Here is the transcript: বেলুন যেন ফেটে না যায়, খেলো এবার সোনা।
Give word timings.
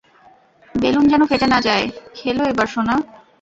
বেলুন 0.75 1.05
যেন 1.07 1.21
ফেটে 1.25 1.47
না 1.47 1.59
যায়, 1.61 1.85
খেলো 2.15 2.43
এবার 2.43 2.67
সোনা। 2.67 2.95